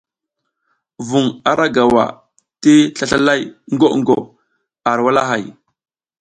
Vuŋ 1.07 1.25
ara 1.51 1.65
gawa 1.75 2.05
ti 2.61 2.73
slaslalay 2.97 3.41
gwo 3.79 3.87
gwo 4.05 4.17
ar 4.89 4.99
walahay. 5.05 5.43